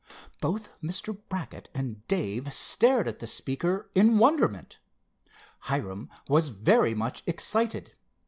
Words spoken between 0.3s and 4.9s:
Both Mr. Brackett and Dave stared at the speaker in wonderment.